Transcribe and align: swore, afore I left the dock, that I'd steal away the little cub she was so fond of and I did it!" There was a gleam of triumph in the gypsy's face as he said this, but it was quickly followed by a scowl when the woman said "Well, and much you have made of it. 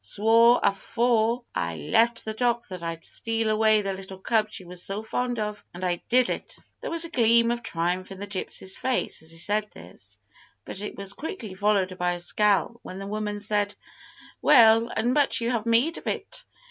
swore, 0.03 0.59
afore 0.63 1.43
I 1.53 1.75
left 1.75 2.25
the 2.25 2.33
dock, 2.33 2.67
that 2.69 2.81
I'd 2.81 3.03
steal 3.03 3.49
away 3.51 3.83
the 3.83 3.93
little 3.93 4.17
cub 4.17 4.47
she 4.49 4.63
was 4.65 4.81
so 4.81 5.03
fond 5.03 5.37
of 5.37 5.63
and 5.75 5.83
I 5.85 6.01
did 6.09 6.27
it!" 6.27 6.55
There 6.79 6.89
was 6.89 7.05
a 7.05 7.09
gleam 7.11 7.51
of 7.51 7.61
triumph 7.61 8.09
in 8.11 8.17
the 8.19 8.25
gypsy's 8.25 8.75
face 8.75 9.21
as 9.21 9.29
he 9.29 9.37
said 9.37 9.69
this, 9.75 10.17
but 10.65 10.81
it 10.81 10.95
was 10.95 11.13
quickly 11.13 11.53
followed 11.53 11.95
by 11.99 12.13
a 12.13 12.19
scowl 12.19 12.79
when 12.81 12.97
the 12.97 13.05
woman 13.05 13.41
said 13.41 13.75
"Well, 14.41 14.91
and 14.95 15.13
much 15.13 15.39
you 15.39 15.51
have 15.51 15.67
made 15.67 15.99
of 15.99 16.07
it. 16.07 16.45